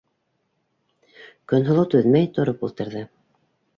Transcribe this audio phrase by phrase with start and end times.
[1.53, 3.05] -Көнһылыу түҙмәй тороп ултырҙы.